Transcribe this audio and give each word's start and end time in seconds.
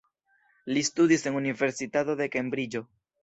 Li 0.75 0.81
studis 0.87 1.27
en 1.31 1.37
Universitato 1.41 2.17
de 2.23 2.29
Kembriĝo. 2.37 2.85